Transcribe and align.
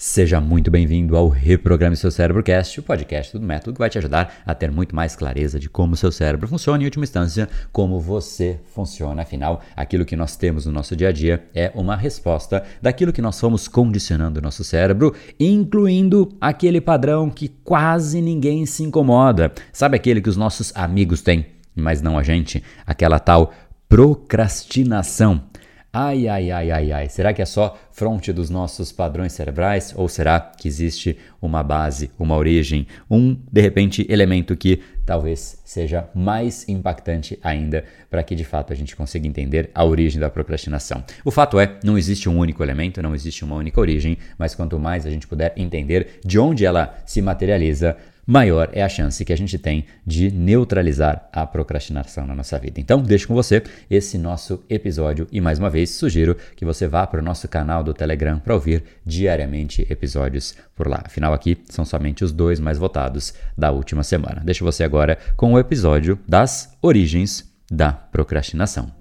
Seja 0.00 0.40
muito 0.40 0.70
bem-vindo 0.70 1.16
ao 1.16 1.28
Reprograme 1.28 1.96
Seu 1.96 2.12
Cérebro 2.12 2.40
Cast, 2.40 2.78
o 2.78 2.84
podcast 2.84 3.36
do 3.36 3.44
método 3.44 3.72
que 3.72 3.80
vai 3.80 3.90
te 3.90 3.98
ajudar 3.98 4.32
a 4.46 4.54
ter 4.54 4.70
muito 4.70 4.94
mais 4.94 5.16
clareza 5.16 5.58
de 5.58 5.68
como 5.68 5.96
seu 5.96 6.12
cérebro 6.12 6.46
funciona 6.46 6.78
e, 6.78 6.82
em 6.82 6.84
última 6.84 7.02
instância, 7.02 7.48
como 7.72 7.98
você 7.98 8.60
funciona. 8.72 9.22
Afinal, 9.22 9.60
aquilo 9.74 10.04
que 10.04 10.14
nós 10.14 10.36
temos 10.36 10.66
no 10.66 10.70
nosso 10.70 10.94
dia 10.94 11.08
a 11.08 11.12
dia 11.12 11.44
é 11.52 11.72
uma 11.74 11.96
resposta 11.96 12.62
daquilo 12.80 13.12
que 13.12 13.20
nós 13.20 13.40
fomos 13.40 13.66
condicionando 13.66 14.38
o 14.38 14.42
nosso 14.42 14.62
cérebro, 14.62 15.12
incluindo 15.38 16.32
aquele 16.40 16.80
padrão 16.80 17.28
que 17.28 17.48
quase 17.48 18.22
ninguém 18.22 18.66
se 18.66 18.84
incomoda. 18.84 19.52
Sabe 19.72 19.96
aquele 19.96 20.20
que 20.20 20.30
os 20.30 20.36
nossos 20.36 20.70
amigos 20.76 21.22
têm, 21.22 21.44
mas 21.74 22.00
não 22.00 22.16
a 22.16 22.22
gente? 22.22 22.62
Aquela 22.86 23.18
tal 23.18 23.52
procrastinação. 23.88 25.42
Ai, 25.90 26.28
ai, 26.28 26.50
ai, 26.50 26.70
ai, 26.70 26.92
ai. 26.92 27.08
Será 27.08 27.32
que 27.32 27.40
é 27.40 27.46
só 27.46 27.78
fronte 27.90 28.30
dos 28.30 28.50
nossos 28.50 28.92
padrões 28.92 29.32
cerebrais? 29.32 29.94
Ou 29.96 30.06
será 30.06 30.38
que 30.38 30.68
existe 30.68 31.18
uma 31.40 31.62
base, 31.62 32.10
uma 32.18 32.36
origem, 32.36 32.86
um, 33.10 33.34
de 33.50 33.60
repente, 33.62 34.06
elemento 34.10 34.54
que 34.54 34.82
talvez 35.06 35.58
seja 35.64 36.06
mais 36.14 36.68
impactante 36.68 37.38
ainda 37.42 37.84
para 38.10 38.22
que 38.22 38.34
de 38.34 38.44
fato 38.44 38.70
a 38.70 38.76
gente 38.76 38.94
consiga 38.94 39.26
entender 39.26 39.70
a 39.74 39.82
origem 39.82 40.20
da 40.20 40.28
procrastinação? 40.28 41.02
O 41.24 41.30
fato 41.30 41.58
é, 41.58 41.78
não 41.82 41.96
existe 41.96 42.28
um 42.28 42.38
único 42.38 42.62
elemento, 42.62 43.00
não 43.00 43.14
existe 43.14 43.42
uma 43.42 43.56
única 43.56 43.80
origem, 43.80 44.18
mas 44.36 44.54
quanto 44.54 44.78
mais 44.78 45.06
a 45.06 45.10
gente 45.10 45.26
puder 45.26 45.54
entender 45.56 46.20
de 46.22 46.38
onde 46.38 46.66
ela 46.66 46.98
se 47.06 47.22
materializa, 47.22 47.96
maior 48.28 48.68
é 48.74 48.82
a 48.82 48.88
chance 48.90 49.24
que 49.24 49.32
a 49.32 49.36
gente 49.36 49.56
tem 49.58 49.86
de 50.06 50.30
neutralizar 50.30 51.30
a 51.32 51.46
procrastinação 51.46 52.26
na 52.26 52.34
nossa 52.34 52.58
vida. 52.58 52.78
Então, 52.78 53.00
deixo 53.00 53.26
com 53.26 53.34
você 53.34 53.62
esse 53.90 54.18
nosso 54.18 54.62
episódio 54.68 55.26
e 55.32 55.40
mais 55.40 55.58
uma 55.58 55.70
vez 55.70 55.88
sugiro 55.90 56.36
que 56.54 56.66
você 56.66 56.86
vá 56.86 57.06
para 57.06 57.20
o 57.20 57.24
nosso 57.24 57.48
canal 57.48 57.82
do 57.82 57.94
Telegram 57.94 58.38
para 58.38 58.52
ouvir 58.52 58.84
diariamente 59.06 59.86
episódios 59.88 60.54
por 60.76 60.86
lá. 60.86 61.00
Afinal, 61.06 61.32
aqui 61.32 61.56
são 61.70 61.86
somente 61.86 62.22
os 62.22 62.30
dois 62.30 62.60
mais 62.60 62.76
votados 62.76 63.32
da 63.56 63.70
última 63.70 64.02
semana. 64.02 64.42
Deixo 64.44 64.62
você 64.62 64.84
agora 64.84 65.16
com 65.34 65.54
o 65.54 65.58
episódio 65.58 66.18
das 66.28 66.76
origens 66.82 67.50
da 67.70 67.92
procrastinação. 67.92 68.97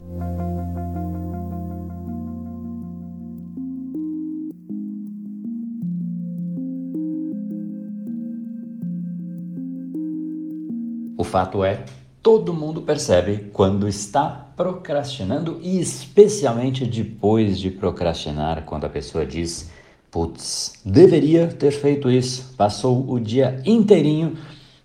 Fato 11.28 11.64
é, 11.64 11.83
todo 12.23 12.53
mundo 12.53 12.81
percebe 12.81 13.50
quando 13.53 13.88
está 13.88 14.47
procrastinando 14.56 15.59
e 15.61 15.80
especialmente 15.80 16.86
depois 16.86 17.59
de 17.59 17.70
procrastinar, 17.70 18.64
quando 18.66 18.86
a 18.86 18.89
pessoa 18.89 19.25
diz: 19.25 19.70
"Putz, 20.09 20.80
deveria 20.83 21.48
ter 21.48 21.72
feito 21.72 22.09
isso. 22.09 22.53
Passou 22.58 23.09
o 23.09 23.20
dia 23.20 23.61
inteirinho 23.66 24.38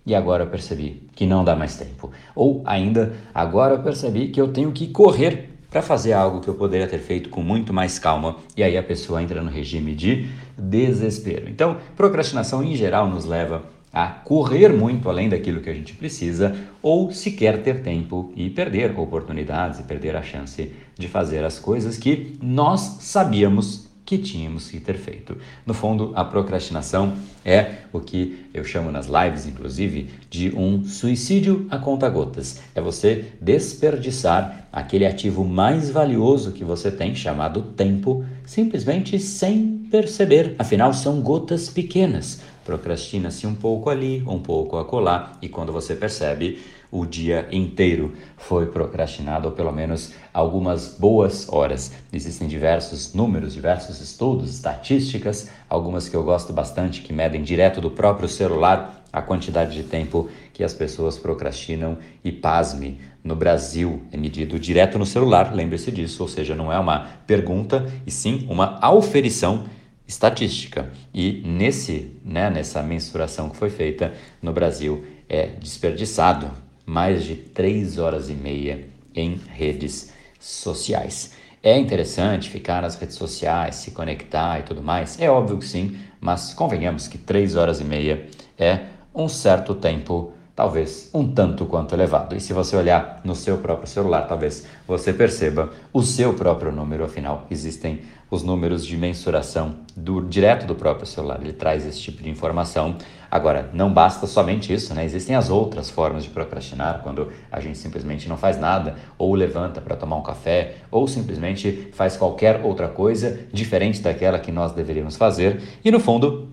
e 0.05 0.13
agora 0.13 0.45
percebi 0.45 1.01
que 1.15 1.25
não 1.25 1.43
dá 1.43 1.55
mais 1.55 1.75
tempo". 1.75 2.11
Ou 2.35 2.61
ainda, 2.65 3.13
agora 3.33 3.79
percebi 3.79 4.27
que 4.27 4.39
eu 4.39 4.49
tenho 4.49 4.71
que 4.71 4.87
correr 4.87 5.49
para 5.69 5.81
fazer 5.81 6.13
algo 6.13 6.39
que 6.39 6.47
eu 6.47 6.53
poderia 6.53 6.87
ter 6.87 6.99
feito 6.99 7.29
com 7.29 7.41
muito 7.41 7.73
mais 7.73 7.97
calma, 7.97 8.35
e 8.55 8.61
aí 8.61 8.77
a 8.77 8.83
pessoa 8.83 9.23
entra 9.23 9.41
no 9.41 9.49
regime 9.49 9.95
de 9.95 10.29
desespero. 10.55 11.49
Então, 11.49 11.77
procrastinação 11.95 12.63
em 12.63 12.75
geral 12.75 13.09
nos 13.09 13.25
leva 13.25 13.72
a 13.93 14.07
correr 14.07 14.73
muito 14.73 15.07
além 15.07 15.29
daquilo 15.29 15.61
que 15.61 15.69
a 15.69 15.73
gente 15.73 15.93
precisa 15.93 16.55
ou 16.81 17.11
sequer 17.11 17.61
ter 17.61 17.83
tempo 17.83 18.33
e 18.35 18.49
perder 18.49 18.97
oportunidades 18.97 19.79
e 19.79 19.83
perder 19.83 20.15
a 20.15 20.23
chance 20.23 20.71
de 20.97 21.07
fazer 21.07 21.45
as 21.45 21.59
coisas 21.59 21.95
que 21.95 22.35
nós 22.41 22.97
sabíamos 23.01 23.93
que 24.05 24.17
tínhamos 24.17 24.69
que 24.69 24.79
ter 24.79 24.97
feito. 24.97 25.37
No 25.65 25.73
fundo, 25.73 26.11
a 26.15 26.25
procrastinação 26.25 27.13
é 27.45 27.75
o 27.93 27.99
que 28.01 28.47
eu 28.53 28.63
chamo 28.63 28.91
nas 28.91 29.07
lives, 29.07 29.45
inclusive, 29.45 30.09
de 30.29 30.53
um 30.55 30.83
suicídio 30.83 31.67
a 31.69 31.77
conta-gotas. 31.77 32.61
É 32.75 32.81
você 32.81 33.25
desperdiçar 33.39 34.67
aquele 34.73 35.05
ativo 35.05 35.45
mais 35.45 35.89
valioso 35.89 36.51
que 36.51 36.65
você 36.65 36.91
tem, 36.91 37.15
chamado 37.15 37.61
tempo, 37.61 38.25
simplesmente 38.45 39.17
sem 39.19 39.87
perceber. 39.89 40.55
Afinal, 40.59 40.93
são 40.93 41.21
gotas 41.21 41.69
pequenas 41.69 42.41
procrastina-se 42.63 43.45
um 43.45 43.55
pouco 43.55 43.89
ali, 43.89 44.23
um 44.27 44.39
pouco 44.39 44.77
acolá, 44.77 45.33
e 45.41 45.49
quando 45.49 45.71
você 45.71 45.95
percebe, 45.95 46.61
o 46.93 47.07
dia 47.07 47.47
inteiro 47.51 48.13
foi 48.37 48.67
procrastinado, 48.67 49.47
ou 49.47 49.53
pelo 49.55 49.71
menos 49.71 50.13
algumas 50.31 50.95
boas 50.95 51.51
horas. 51.51 51.91
Existem 52.13 52.47
diversos 52.47 53.15
números, 53.15 53.53
diversos 53.53 53.99
estudos, 53.99 54.53
estatísticas, 54.53 55.49
algumas 55.67 56.07
que 56.07 56.15
eu 56.15 56.23
gosto 56.23 56.53
bastante, 56.53 57.01
que 57.01 57.11
medem 57.11 57.41
direto 57.41 57.81
do 57.81 57.89
próprio 57.89 58.29
celular 58.29 59.03
a 59.11 59.21
quantidade 59.21 59.73
de 59.73 59.83
tempo 59.83 60.29
que 60.53 60.63
as 60.63 60.73
pessoas 60.73 61.17
procrastinam 61.17 61.97
e 62.23 62.31
pasme. 62.31 62.99
No 63.23 63.35
Brasil 63.35 64.01
é 64.11 64.17
medido 64.17 64.59
direto 64.59 64.99
no 64.99 65.05
celular, 65.05 65.53
lembre-se 65.53 65.91
disso, 65.91 66.21
ou 66.21 66.29
seja, 66.29 66.53
não 66.53 66.71
é 66.71 66.77
uma 66.77 67.07
pergunta 67.25 67.91
e 68.05 68.11
sim 68.11 68.45
uma 68.49 68.77
auferição 68.81 69.65
estatística. 70.07 70.91
E 71.13 71.41
nesse, 71.45 72.11
né, 72.23 72.49
nessa 72.49 72.81
mensuração 72.83 73.49
que 73.49 73.57
foi 73.57 73.69
feita 73.69 74.13
no 74.41 74.51
Brasil, 74.51 75.05
é 75.29 75.47
desperdiçado 75.47 76.51
mais 76.85 77.23
de 77.23 77.35
três 77.35 77.97
horas 77.97 78.29
e 78.29 78.33
meia 78.33 78.87
em 79.15 79.39
redes 79.49 80.11
sociais. 80.39 81.33
É 81.61 81.77
interessante 81.77 82.49
ficar 82.49 82.81
nas 82.81 82.95
redes 82.95 83.15
sociais, 83.15 83.75
se 83.75 83.91
conectar 83.91 84.59
e 84.59 84.63
tudo 84.63 84.83
mais? 84.83 85.19
É 85.19 85.29
óbvio 85.29 85.57
que 85.57 85.65
sim, 85.65 85.97
mas 86.19 86.53
convenhamos 86.53 87.07
que 87.07 87.17
três 87.17 87.55
horas 87.55 87.79
e 87.79 87.85
meia 87.85 88.27
é 88.57 88.81
um 89.15 89.29
certo 89.29 89.73
tempo, 89.73 90.33
talvez 90.55 91.09
um 91.13 91.27
tanto 91.27 91.65
quanto 91.65 91.95
elevado. 91.95 92.35
E 92.35 92.39
se 92.39 92.53
você 92.53 92.75
olhar 92.75 93.21
no 93.23 93.35
seu 93.35 93.57
próprio 93.57 93.87
celular, 93.87 94.27
talvez 94.27 94.67
você 94.87 95.11
perceba 95.11 95.71
o 95.91 96.03
seu 96.03 96.33
próprio 96.33 96.71
número, 96.71 97.03
afinal, 97.03 97.45
existem 97.49 98.01
os 98.29 98.41
números 98.41 98.85
de 98.85 98.97
mensuração 98.97 99.75
do, 99.95 100.21
direto 100.21 100.65
do 100.65 100.73
próprio 100.73 101.05
celular. 101.05 101.39
Ele 101.41 101.53
traz 101.53 101.85
esse 101.85 101.99
tipo 101.99 102.21
de 102.23 102.29
informação. 102.29 102.97
Agora, 103.29 103.69
não 103.73 103.93
basta 103.93 104.25
somente 104.25 104.73
isso, 104.73 104.93
né? 104.93 105.05
Existem 105.05 105.35
as 105.35 105.51
outras 105.51 105.89
formas 105.89 106.23
de 106.23 106.29
procrastinar, 106.29 107.01
quando 107.03 107.31
a 107.51 107.59
gente 107.59 107.77
simplesmente 107.77 108.27
não 108.27 108.37
faz 108.37 108.59
nada, 108.59 108.95
ou 109.19 109.33
levanta 109.35 109.81
para 109.81 109.95
tomar 109.95 110.15
um 110.15 110.23
café, 110.23 110.77
ou 110.89 111.07
simplesmente 111.07 111.89
faz 111.93 112.17
qualquer 112.17 112.61
outra 112.63 112.87
coisa 112.87 113.39
diferente 113.51 114.01
daquela 114.01 114.39
que 114.39 114.51
nós 114.51 114.71
deveríamos 114.71 115.15
fazer. 115.15 115.61
E 115.85 115.91
no 115.91 115.99
fundo, 115.99 116.49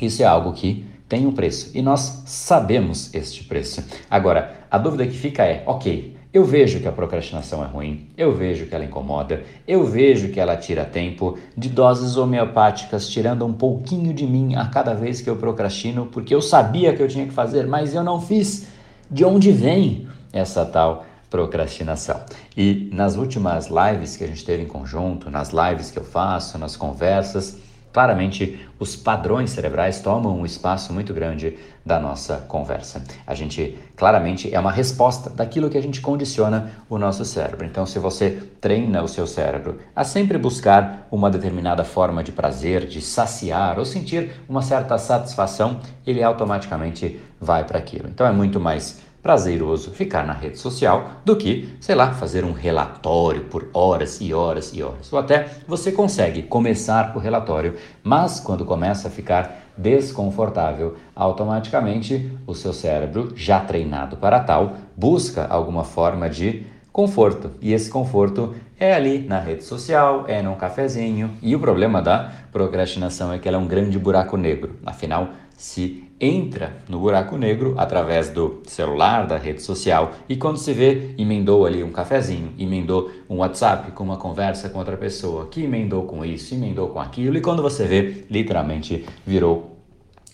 isso 0.00 0.22
é 0.22 0.26
algo 0.26 0.52
que 0.52 0.89
tem 1.10 1.26
um 1.26 1.32
preço 1.32 1.72
e 1.74 1.82
nós 1.82 2.22
sabemos 2.24 3.12
este 3.12 3.42
preço. 3.42 3.82
Agora, 4.08 4.60
a 4.70 4.78
dúvida 4.78 5.04
que 5.04 5.18
fica 5.18 5.44
é: 5.44 5.64
ok, 5.66 6.16
eu 6.32 6.44
vejo 6.44 6.78
que 6.78 6.86
a 6.86 6.92
procrastinação 6.92 7.64
é 7.64 7.66
ruim, 7.66 8.06
eu 8.16 8.32
vejo 8.32 8.66
que 8.66 8.74
ela 8.74 8.84
incomoda, 8.84 9.42
eu 9.66 9.84
vejo 9.84 10.28
que 10.28 10.38
ela 10.38 10.56
tira 10.56 10.84
tempo 10.84 11.36
de 11.56 11.68
doses 11.68 12.16
homeopáticas, 12.16 13.08
tirando 13.08 13.44
um 13.44 13.52
pouquinho 13.52 14.14
de 14.14 14.24
mim 14.24 14.54
a 14.54 14.66
cada 14.66 14.94
vez 14.94 15.20
que 15.20 15.28
eu 15.28 15.34
procrastino, 15.34 16.06
porque 16.06 16.32
eu 16.32 16.40
sabia 16.40 16.94
que 16.94 17.02
eu 17.02 17.08
tinha 17.08 17.26
que 17.26 17.32
fazer, 17.32 17.66
mas 17.66 17.92
eu 17.92 18.04
não 18.04 18.20
fiz. 18.20 18.68
De 19.10 19.24
onde 19.24 19.50
vem 19.50 20.06
essa 20.32 20.64
tal 20.64 21.04
procrastinação? 21.28 22.20
E 22.56 22.88
nas 22.92 23.16
últimas 23.16 23.66
lives 23.66 24.16
que 24.16 24.22
a 24.22 24.28
gente 24.28 24.44
teve 24.44 24.62
em 24.62 24.68
conjunto, 24.68 25.28
nas 25.28 25.50
lives 25.50 25.90
que 25.90 25.98
eu 25.98 26.04
faço, 26.04 26.56
nas 26.56 26.76
conversas, 26.76 27.58
Claramente, 27.92 28.60
os 28.78 28.94
padrões 28.94 29.50
cerebrais 29.50 30.00
tomam 30.00 30.38
um 30.38 30.46
espaço 30.46 30.92
muito 30.92 31.12
grande 31.12 31.58
da 31.84 31.98
nossa 31.98 32.36
conversa. 32.36 33.02
A 33.26 33.34
gente, 33.34 33.76
claramente, 33.96 34.54
é 34.54 34.60
uma 34.60 34.70
resposta 34.70 35.28
daquilo 35.28 35.68
que 35.68 35.76
a 35.76 35.82
gente 35.82 36.00
condiciona 36.00 36.70
o 36.88 36.98
nosso 36.98 37.24
cérebro. 37.24 37.66
Então, 37.66 37.84
se 37.84 37.98
você 37.98 38.42
treina 38.60 39.02
o 39.02 39.08
seu 39.08 39.26
cérebro 39.26 39.80
a 39.94 40.04
sempre 40.04 40.38
buscar 40.38 41.08
uma 41.10 41.30
determinada 41.30 41.82
forma 41.84 42.22
de 42.22 42.30
prazer, 42.30 42.86
de 42.86 43.00
saciar 43.02 43.78
ou 43.78 43.84
sentir 43.84 44.32
uma 44.48 44.62
certa 44.62 44.96
satisfação, 44.96 45.80
ele 46.06 46.22
automaticamente 46.22 47.20
vai 47.40 47.64
para 47.64 47.78
aquilo. 47.78 48.08
Então, 48.08 48.26
é 48.26 48.32
muito 48.32 48.60
mais 48.60 49.00
prazeroso 49.22 49.90
ficar 49.90 50.26
na 50.26 50.32
rede 50.32 50.58
social 50.58 51.10
do 51.24 51.36
que, 51.36 51.74
sei 51.80 51.94
lá, 51.94 52.12
fazer 52.12 52.44
um 52.44 52.52
relatório 52.52 53.44
por 53.44 53.68
horas 53.72 54.20
e 54.20 54.32
horas 54.32 54.72
e 54.74 54.82
horas. 54.82 55.12
Ou 55.12 55.18
até 55.18 55.48
você 55.66 55.92
consegue 55.92 56.42
começar 56.42 57.16
o 57.16 57.18
relatório, 57.18 57.74
mas 58.02 58.40
quando 58.40 58.64
começa 58.64 59.08
a 59.08 59.10
ficar 59.10 59.60
desconfortável, 59.76 60.96
automaticamente 61.14 62.30
o 62.46 62.54
seu 62.54 62.72
cérebro, 62.72 63.32
já 63.34 63.60
treinado 63.60 64.16
para 64.16 64.40
tal, 64.40 64.76
busca 64.96 65.46
alguma 65.46 65.84
forma 65.84 66.28
de 66.28 66.66
conforto. 66.92 67.52
E 67.60 67.72
esse 67.72 67.88
conforto 67.88 68.54
é 68.78 68.92
ali 68.92 69.20
na 69.20 69.38
rede 69.38 69.64
social, 69.64 70.24
é 70.26 70.42
num 70.42 70.54
cafezinho. 70.54 71.36
E 71.40 71.54
o 71.54 71.60
problema 71.60 72.02
da 72.02 72.32
procrastinação 72.52 73.32
é 73.32 73.38
que 73.38 73.48
ela 73.48 73.56
é 73.56 73.60
um 73.60 73.66
grande 73.66 73.98
buraco 73.98 74.36
negro. 74.36 74.76
Afinal, 74.84 75.30
se 75.56 76.09
entra 76.20 76.76
no 76.88 77.00
buraco 77.00 77.36
negro 77.36 77.74
através 77.78 78.28
do 78.28 78.60
celular, 78.66 79.26
da 79.26 79.38
rede 79.38 79.62
social 79.62 80.12
e 80.28 80.36
quando 80.36 80.58
se 80.58 80.72
vê, 80.72 81.14
emendou 81.16 81.64
ali 81.64 81.82
um 81.82 81.90
cafezinho, 81.90 82.52
emendou 82.58 83.10
um 83.28 83.38
WhatsApp 83.38 83.92
com 83.92 84.04
uma 84.04 84.16
conversa 84.16 84.68
com 84.68 84.78
outra 84.78 84.96
pessoa, 84.96 85.46
que 85.46 85.62
emendou 85.62 86.04
com 86.04 86.24
isso, 86.24 86.54
emendou 86.54 86.88
com 86.88 87.00
aquilo 87.00 87.38
e 87.38 87.40
quando 87.40 87.62
você 87.62 87.86
vê, 87.86 88.26
literalmente 88.28 89.06
virou 89.26 89.76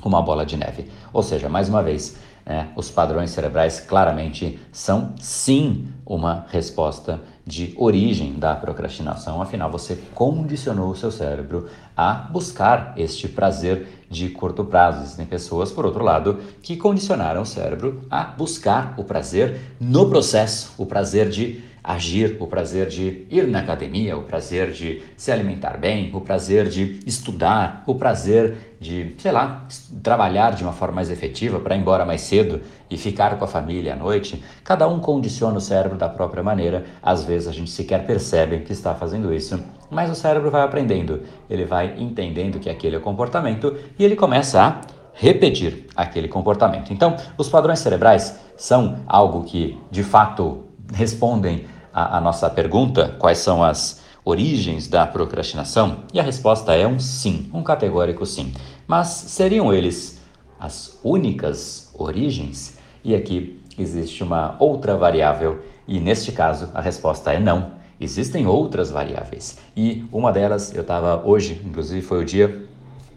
uma 0.04 0.20
bola 0.20 0.44
de 0.44 0.56
neve. 0.56 0.86
Ou 1.12 1.22
seja, 1.22 1.48
mais 1.48 1.68
uma 1.68 1.82
vez, 1.82 2.16
né, 2.44 2.68
os 2.76 2.90
padrões 2.90 3.30
cerebrais 3.30 3.80
claramente 3.80 4.58
são 4.72 5.14
sim 5.18 5.88
uma 6.04 6.46
resposta 6.50 7.20
de 7.46 7.74
origem 7.76 8.34
da 8.34 8.56
procrastinação, 8.56 9.40
afinal 9.40 9.70
você 9.70 9.96
condicionou 10.14 10.90
o 10.90 10.96
seu 10.96 11.12
cérebro 11.12 11.68
a 11.96 12.12
buscar 12.12 12.92
este 12.96 13.26
prazer 13.28 13.86
de 14.10 14.28
curto 14.28 14.64
prazo. 14.64 15.02
Existem 15.02 15.26
pessoas, 15.26 15.72
por 15.72 15.86
outro 15.86 16.04
lado, 16.04 16.38
que 16.62 16.76
condicionaram 16.76 17.42
o 17.42 17.46
cérebro 17.46 18.02
a 18.10 18.24
buscar 18.24 18.94
o 18.96 19.04
prazer 19.04 19.60
no 19.80 20.08
processo, 20.08 20.72
o 20.76 20.86
prazer 20.86 21.28
de 21.28 21.64
agir, 21.86 22.36
o 22.40 22.48
prazer 22.48 22.88
de 22.88 23.24
ir 23.30 23.46
na 23.46 23.60
academia, 23.60 24.16
o 24.16 24.24
prazer 24.24 24.72
de 24.72 25.04
se 25.16 25.30
alimentar 25.30 25.76
bem, 25.76 26.10
o 26.12 26.20
prazer 26.20 26.68
de 26.68 26.98
estudar, 27.06 27.84
o 27.86 27.94
prazer 27.94 28.76
de, 28.80 29.14
sei 29.18 29.30
lá, 29.30 29.64
trabalhar 30.02 30.50
de 30.54 30.64
uma 30.64 30.72
forma 30.72 30.96
mais 30.96 31.10
efetiva 31.10 31.60
para 31.60 31.76
ir 31.76 31.80
embora 31.80 32.04
mais 32.04 32.22
cedo 32.22 32.60
e 32.90 32.98
ficar 32.98 33.38
com 33.38 33.44
a 33.44 33.48
família 33.48 33.92
à 33.92 33.96
noite. 33.96 34.42
Cada 34.64 34.88
um 34.88 34.98
condiciona 34.98 35.58
o 35.58 35.60
cérebro 35.60 35.96
da 35.96 36.08
própria 36.08 36.42
maneira. 36.42 36.84
Às 37.00 37.24
vezes 37.24 37.46
a 37.46 37.52
gente 37.52 37.70
sequer 37.70 38.04
percebe 38.04 38.58
que 38.58 38.72
está 38.72 38.92
fazendo 38.92 39.32
isso, 39.32 39.62
mas 39.88 40.10
o 40.10 40.14
cérebro 40.16 40.50
vai 40.50 40.62
aprendendo, 40.62 41.22
ele 41.48 41.64
vai 41.64 41.94
entendendo 41.98 42.58
que 42.58 42.68
aquele 42.68 42.96
é 42.96 42.98
o 42.98 43.02
comportamento 43.02 43.76
e 43.96 44.04
ele 44.04 44.16
começa 44.16 44.60
a 44.60 44.80
repetir 45.12 45.86
aquele 45.94 46.26
comportamento. 46.26 46.92
Então, 46.92 47.16
os 47.38 47.48
padrões 47.48 47.78
cerebrais 47.78 48.40
são 48.56 48.96
algo 49.06 49.44
que 49.44 49.78
de 49.90 50.02
fato 50.02 50.64
respondem 50.92 51.64
a, 51.96 52.18
a 52.18 52.20
nossa 52.20 52.50
pergunta, 52.50 53.16
quais 53.18 53.38
são 53.38 53.64
as 53.64 54.02
origens 54.22 54.86
da 54.86 55.06
procrastinação? 55.06 56.00
E 56.12 56.20
a 56.20 56.22
resposta 56.22 56.74
é 56.74 56.86
um 56.86 56.98
sim, 56.98 57.50
um 57.54 57.62
categórico 57.62 58.26
sim. 58.26 58.52
Mas 58.86 59.06
seriam 59.08 59.72
eles 59.72 60.20
as 60.60 61.00
únicas 61.02 61.90
origens? 61.94 62.76
E 63.02 63.14
aqui 63.14 63.62
existe 63.78 64.22
uma 64.22 64.56
outra 64.58 64.94
variável, 64.94 65.62
e 65.88 65.98
neste 65.98 66.32
caso 66.32 66.68
a 66.74 66.82
resposta 66.82 67.32
é 67.32 67.40
não. 67.40 67.72
Existem 67.98 68.46
outras 68.46 68.90
variáveis. 68.90 69.58
E 69.74 70.04
uma 70.12 70.30
delas, 70.30 70.74
eu 70.74 70.82
estava 70.82 71.22
hoje, 71.24 71.62
inclusive 71.64 72.02
foi 72.02 72.20
o 72.20 72.24
dia 72.26 72.66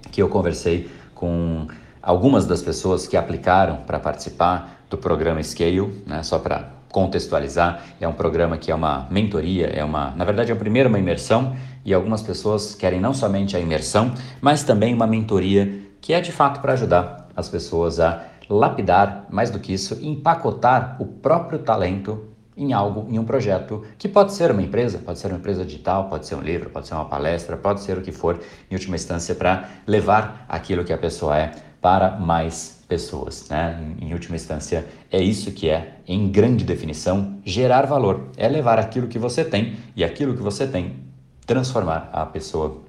que 0.09 0.21
eu 0.21 0.29
conversei 0.29 0.89
com 1.13 1.67
algumas 2.01 2.45
das 2.45 2.61
pessoas 2.61 3.05
que 3.05 3.17
aplicaram 3.17 3.77
para 3.85 3.99
participar 3.99 4.79
do 4.89 4.97
programa 4.97 5.43
Scale, 5.43 6.01
né, 6.07 6.23
só 6.23 6.39
para 6.39 6.78
contextualizar, 6.91 7.83
é 7.99 8.07
um 8.07 8.13
programa 8.13 8.57
que 8.57 8.71
é 8.71 8.75
uma 8.75 9.07
mentoria, 9.09 9.67
é 9.67 9.83
uma, 9.83 10.11
na 10.11 10.25
verdade, 10.25 10.51
é 10.51 10.55
primeiro 10.55 10.89
uma 10.89 10.99
imersão 10.99 11.55
e 11.85 11.93
algumas 11.93 12.21
pessoas 12.21 12.75
querem 12.75 12.99
não 12.99 13.13
somente 13.13 13.55
a 13.55 13.59
imersão, 13.59 14.13
mas 14.41 14.63
também 14.63 14.93
uma 14.93 15.07
mentoria 15.07 15.87
que 16.01 16.13
é 16.13 16.21
de 16.21 16.31
fato 16.31 16.61
para 16.61 16.73
ajudar 16.73 17.27
as 17.35 17.49
pessoas 17.49 17.99
a 17.99 18.25
lapidar, 18.49 19.25
mais 19.29 19.51
do 19.51 19.59
que 19.59 19.73
isso, 19.73 19.97
empacotar 20.01 20.97
o 20.99 21.05
próprio 21.05 21.59
talento 21.59 22.25
em 22.57 22.73
algo, 22.73 23.07
em 23.09 23.17
um 23.17 23.23
projeto 23.23 23.85
que 23.97 24.07
pode 24.07 24.33
ser 24.33 24.51
uma 24.51 24.61
empresa, 24.61 24.97
pode 24.97 25.19
ser 25.19 25.27
uma 25.27 25.37
empresa 25.37 25.63
digital, 25.63 26.09
pode 26.09 26.25
ser 26.25 26.35
um 26.35 26.41
livro, 26.41 26.69
pode 26.69 26.87
ser 26.87 26.95
uma 26.95 27.05
palestra, 27.05 27.55
pode 27.55 27.81
ser 27.81 27.97
o 27.97 28.01
que 28.01 28.11
for, 28.11 28.39
em 28.69 28.75
última 28.75 28.95
instância, 28.95 29.33
para 29.33 29.69
levar 29.87 30.45
aquilo 30.49 30.83
que 30.83 30.91
a 30.91 30.97
pessoa 30.97 31.37
é 31.37 31.51
para 31.79 32.17
mais 32.17 32.78
pessoas. 32.89 33.47
Né? 33.47 33.95
Em, 34.01 34.11
última 34.11 34.35
instância, 34.35 34.85
é 35.11 35.21
isso 35.21 35.51
que 35.51 35.69
é, 35.69 35.99
em 36.07 36.29
grande 36.29 36.65
definição, 36.65 37.37
gerar 37.45 37.85
valor. 37.85 38.29
É 38.35 38.49
levar 38.49 38.79
aquilo 38.79 39.07
que 39.07 39.19
você 39.19 39.45
tem 39.45 39.77
e 39.95 40.03
aquilo 40.03 40.35
que 40.35 40.41
você 40.41 40.67
tem 40.67 41.07
transformar 41.45 42.09
a 42.11 42.25
pessoa 42.25 42.81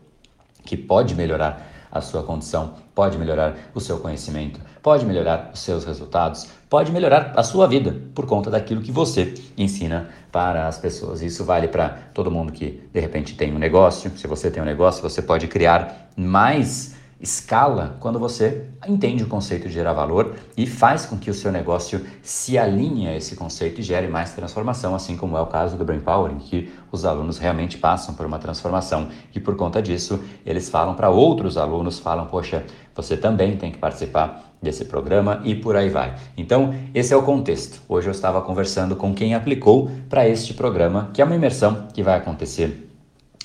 que 0.65 0.77
pode 0.77 1.15
melhorar 1.15 1.67
a 1.91 2.01
sua 2.01 2.23
condição, 2.23 2.75
pode 2.95 3.19
melhorar 3.19 3.57
o 3.75 3.81
seu 3.81 3.99
conhecimento, 3.99 4.61
pode 4.83 5.05
melhorar 5.05 5.51
os 5.53 5.61
seus 5.61 5.85
resultados, 5.85 6.47
pode 6.69 6.93
melhorar 6.93 7.33
a 7.37 7.43
sua 7.43 7.67
vida 7.67 7.97
por 8.15 8.27
conta 8.27 8.51
daquilo 8.51 8.81
que 8.81 8.93
você 8.93 9.35
ensina 9.57 10.11
para 10.31 10.69
as 10.69 10.79
pessoas. 10.79 11.21
Isso 11.21 11.45
vale 11.45 11.69
para 11.69 11.89
todo 12.15 12.31
mundo 12.31 12.53
que 12.53 12.83
de 12.93 13.01
repente 13.01 13.35
tem 13.35 13.53
um 13.53 13.59
negócio. 13.59 14.13
Se 14.17 14.27
você 14.27 14.51
tem 14.51 14.63
um 14.63 14.67
negócio, 14.67 15.03
você 15.03 15.21
pode 15.21 15.49
criar 15.49 16.11
mais 16.17 16.95
escala 17.21 17.97
quando 18.01 18.19
você 18.19 18.65
entende 18.89 19.23
o 19.23 19.27
conceito 19.27 19.69
de 19.69 19.75
gerar 19.75 19.93
valor 19.93 20.37
e 20.57 20.67
faz 20.67 21.05
com 21.05 21.19
que 21.19 21.31
o 21.31 21.35
seu 21.35 21.53
negócio 21.53 22.05
se 22.23 22.57
alinhe 22.57 23.07
a 23.09 23.17
esse 23.17 23.37
conceito 23.37 23.81
e 23.81 23.85
gere 23.85 24.09
mais 24.09 24.33
transformação, 24.33 24.95
assim 24.95 25.17
como 25.17 25.37
é 25.37 25.41
o 25.41 25.47
caso 25.47 25.77
do 25.77 25.85
Brain 25.85 26.01
Power, 26.01 26.33
em 26.33 26.39
que 26.39 26.73
os 26.91 27.05
alunos 27.05 27.39
realmente 27.39 27.77
passam 27.77 28.15
por 28.15 28.25
uma 28.25 28.39
transformação 28.39 29.09
e 29.35 29.39
por 29.39 29.55
conta 29.55 29.83
disso 29.83 30.23
eles 30.47 30.71
falam 30.71 30.95
para 30.95 31.11
outros 31.11 31.59
alunos, 31.59 31.99
falam, 31.99 32.27
poxa, 32.27 32.65
você 32.95 33.17
também 33.17 33.57
tem 33.57 33.71
que 33.71 33.79
participar 33.79 34.51
desse 34.63 34.87
programa 34.87 35.41
e 35.45 35.55
por 35.55 35.77
aí 35.77 35.89
vai. 35.89 36.15
Então, 36.37 36.75
esse 36.95 37.13
é 37.13 37.17
o 37.17 37.23
contexto. 37.23 37.81
Hoje 37.89 38.09
eu 38.09 38.13
estava 38.13 38.43
conversando 38.43 38.97
com 38.97 39.15
quem 39.15 39.35
aplicou 39.35 39.91
para 40.09 40.29
este 40.29 40.55
programa, 40.55 41.11
que 41.13 41.23
é 41.23 41.25
uma 41.25 41.35
imersão 41.35 41.89
que 41.93 42.03
vai 42.03 42.17
acontecer 42.17 42.91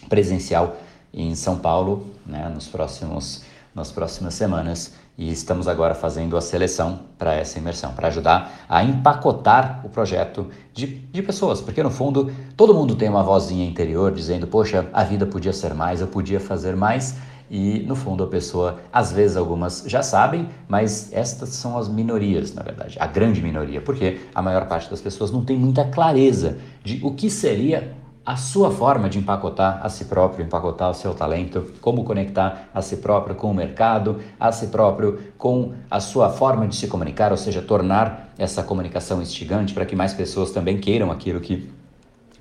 presencial 0.10 0.78
em 1.13 1.33
São 1.36 1.57
Paulo, 1.57 2.07
né, 2.25 2.50
nos 2.54 2.68
próximos 2.68 3.44
nas 3.75 3.92
próximas 3.92 4.33
semanas. 4.33 4.94
E 5.18 5.31
estamos 5.31 5.68
agora 5.68 5.94
fazendo 5.94 6.36
a 6.36 6.42
seleção 6.42 7.01
para 7.18 7.36
essa 7.36 7.60
imersão, 7.60 7.94
para 7.94 8.07
ajudar 8.07 8.66
a 8.68 8.83
empacotar 8.83 9.81
o 9.86 9.89
projeto 9.89 10.48
de, 10.74 10.88
de 10.88 11.22
pessoas, 11.22 11.62
porque 11.62 11.83
no 11.83 11.89
fundo 11.89 12.31
todo 12.57 12.74
mundo 12.74 12.95
tem 12.95 13.10
uma 13.10 13.24
vozinha 13.24 13.66
interior 13.66 14.12
dizendo: 14.13 14.48
Poxa, 14.48 14.88
a 14.92 15.04
vida 15.04 15.25
podia 15.25 15.54
ser 15.54 15.74
mais, 15.74 16.01
eu 16.01 16.07
podia 16.07 16.39
fazer 16.39 16.75
mais. 16.75 17.16
E 17.50 17.80
no 17.81 17.95
fundo 17.95 18.24
a 18.24 18.27
pessoa, 18.27 18.80
às 18.92 19.12
vezes 19.12 19.38
algumas 19.38 19.83
já 19.86 20.01
sabem, 20.01 20.50
mas 20.68 21.13
estas 21.13 21.50
são 21.50 21.78
as 21.78 21.88
minorias, 21.88 22.54
na 22.56 22.63
verdade, 22.63 22.98
a 23.00 23.06
grande 23.06 23.39
minoria, 23.39 23.80
porque 23.80 24.19
a 24.33 24.42
maior 24.42 24.68
parte 24.68 24.89
das 24.89 25.00
pessoas 25.00 25.30
não 25.30 25.45
tem 25.45 25.56
muita 25.56 25.86
clareza 25.86 26.57
de 26.83 27.00
o 27.04 27.13
que 27.13 27.30
seria 27.30 27.95
a 28.25 28.36
sua 28.36 28.72
forma 28.72 29.07
de 29.07 29.19
empacotar 29.19 29.80
a 29.83 29.89
si 29.89 30.06
próprio, 30.06 30.44
empacotar 30.44 30.89
o 30.89 30.94
seu 30.95 31.13
talento, 31.13 31.74
como 31.80 32.04
conectar 32.04 32.69
a 32.74 32.81
si 32.81 32.98
próprio 32.98 33.36
com 33.36 33.51
o 33.51 33.54
mercado, 33.54 34.19
a 34.39 34.51
si 34.51 34.68
próprio 34.68 35.19
com 35.38 35.74
a 35.92 36.00
sua 36.00 36.30
forma 36.30 36.68
de 36.68 36.75
se 36.75 36.88
comunicar, 36.88 37.31
ou 37.31 37.38
seja, 37.38 37.62
tornar 37.62 38.33
essa 38.38 38.63
comunicação 38.63 39.22
instigante 39.22 39.74
para 39.74 39.86
que 39.86 39.95
mais 39.95 40.13
pessoas 40.13 40.51
também 40.51 40.80
queiram 40.80 41.12
aquilo 41.12 41.39
que 41.39 41.69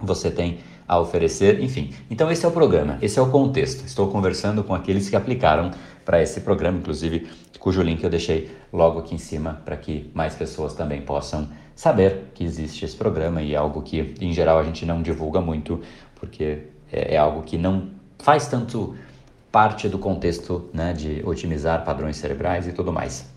você 0.01 0.31
tem 0.31 0.61
a 0.89 0.99
oferecer, 0.99 1.63
enfim. 1.63 1.93
Então 2.11 2.31
esse 2.31 2.45
é 2.45 2.49
o 2.49 2.53
programa, 2.53 2.99
esse 3.03 3.19
é 3.19 3.23
o 3.23 3.31
contexto. 3.31 3.85
Estou 3.85 4.09
conversando 4.09 4.65
com 4.65 4.75
aqueles 4.75 5.09
que 5.09 5.17
aplicaram 5.17 5.71
para 6.05 6.23
esse 6.23 6.41
programa, 6.41 6.79
inclusive 6.79 7.29
cujo 7.59 7.81
link 7.81 8.05
eu 8.05 8.11
deixei 8.11 8.51
logo 8.71 8.99
aqui 8.99 9.15
em 9.15 9.19
cima 9.19 9.63
para 9.65 9.75
que 9.77 10.11
mais 10.13 10.35
pessoas 10.35 10.75
também 10.75 11.01
possam 11.01 11.49
saber 11.75 12.31
que 12.35 12.45
existe 12.45 12.85
esse 12.85 12.97
programa 12.97 13.43
e 13.43 13.55
é 13.55 13.57
algo 13.57 13.83
que, 13.83 14.15
em 14.21 14.33
geral, 14.33 14.59
a 14.59 14.63
gente 14.63 14.87
não 14.87 15.03
divulga 15.03 15.41
muito, 15.41 15.81
porque 16.15 16.69
é, 16.93 17.15
é 17.15 17.17
algo 17.17 17.43
que 17.43 17.59
não 17.59 17.91
faz 18.19 18.47
tanto 18.47 18.97
parte 19.51 19.89
do 19.89 19.99
contexto 19.99 20.69
né, 20.73 20.93
de 20.93 21.23
otimizar 21.25 21.85
padrões 21.85 22.17
cerebrais 22.17 22.67
e 22.67 22.73
tudo 22.73 22.93
mais. 22.93 23.33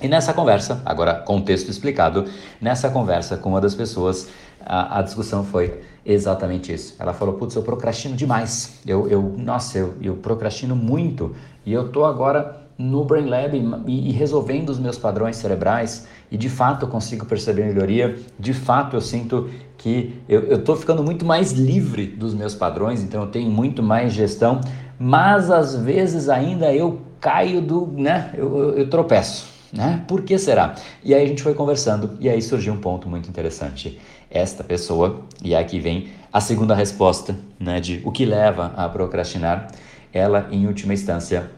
E 0.00 0.08
nessa 0.08 0.32
conversa, 0.32 0.80
agora 0.84 1.14
contexto 1.14 1.68
explicado, 1.68 2.24
nessa 2.60 2.88
conversa 2.88 3.36
com 3.36 3.50
uma 3.50 3.60
das 3.60 3.74
pessoas, 3.74 4.28
a, 4.64 4.98
a 4.98 5.02
discussão 5.02 5.44
foi 5.44 5.82
exatamente 6.04 6.72
isso. 6.72 6.96
Ela 6.98 7.12
falou: 7.12 7.34
Putz, 7.34 7.54
eu 7.54 7.62
procrastino 7.62 8.16
demais. 8.16 8.80
Eu, 8.86 9.08
eu 9.08 9.22
nossa, 9.36 9.78
eu, 9.78 9.94
eu 10.00 10.16
procrastino 10.16 10.74
muito 10.74 11.34
e 11.66 11.72
eu 11.72 11.90
tô 11.90 12.04
agora 12.04 12.62
no 12.80 13.04
Brain 13.04 13.26
Lab 13.26 13.54
e, 13.86 14.08
e 14.08 14.12
resolvendo 14.12 14.70
os 14.70 14.78
meus 14.78 14.96
padrões 14.96 15.36
cerebrais 15.36 16.08
e 16.30 16.38
de 16.38 16.48
fato 16.48 16.86
eu 16.86 16.88
consigo 16.88 17.26
perceber 17.26 17.66
melhoria, 17.66 18.18
de 18.38 18.54
fato 18.54 18.96
eu 18.96 19.02
sinto 19.02 19.50
que 19.76 20.18
eu 20.26 20.56
estou 20.56 20.74
ficando 20.76 21.02
muito 21.02 21.22
mais 21.22 21.52
livre 21.52 22.06
dos 22.06 22.32
meus 22.32 22.54
padrões, 22.54 23.02
então 23.02 23.20
eu 23.22 23.28
tenho 23.28 23.50
muito 23.50 23.82
mais 23.82 24.14
gestão, 24.14 24.62
mas 24.98 25.50
às 25.50 25.76
vezes 25.76 26.30
ainda 26.30 26.72
eu 26.72 27.02
caio 27.20 27.60
do, 27.60 27.86
né, 27.86 28.30
eu, 28.32 28.56
eu, 28.56 28.78
eu 28.78 28.88
tropeço, 28.88 29.46
né? 29.70 30.02
Por 30.08 30.22
que 30.22 30.38
será? 30.38 30.74
E 31.04 31.14
aí 31.14 31.22
a 31.22 31.26
gente 31.26 31.42
foi 31.42 31.52
conversando 31.52 32.16
e 32.18 32.30
aí 32.30 32.40
surgiu 32.40 32.72
um 32.72 32.78
ponto 32.78 33.08
muito 33.10 33.28
interessante. 33.28 34.00
Esta 34.30 34.64
pessoa, 34.64 35.20
e 35.42 35.54
aqui 35.54 35.78
vem 35.78 36.08
a 36.32 36.40
segunda 36.40 36.74
resposta, 36.74 37.36
né, 37.58 37.78
de 37.78 38.00
o 38.04 38.10
que 38.10 38.24
leva 38.24 38.72
a 38.74 38.88
procrastinar, 38.88 39.68
ela 40.12 40.48
em 40.50 40.66
última 40.66 40.94
instância, 40.94 41.50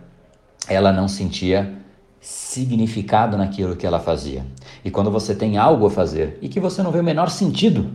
ela 0.69 0.92
não 0.92 1.09
sentia 1.09 1.73
significado 2.21 3.37
naquilo 3.37 3.76
que 3.76 3.87
ela 3.87 3.99
fazia. 3.99 4.47
E 4.85 4.90
quando 4.90 5.11
você 5.11 5.35
tem 5.35 5.59
algo 5.59 5.87
a 5.87 5.90
fazer 5.90 6.38
e 6.40 6.49
que 6.49 6.61
você 6.61 6.83
não 6.83 6.92
vê 6.92 7.00
o 7.00 7.04
menor 7.04 7.31
sentido, 7.31 7.90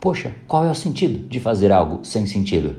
poxa, 0.00 0.34
qual 0.46 0.64
é 0.64 0.70
o 0.70 0.74
sentido 0.74 1.26
de 1.26 1.40
fazer 1.40 1.72
algo 1.72 2.04
sem 2.04 2.26
sentido? 2.26 2.76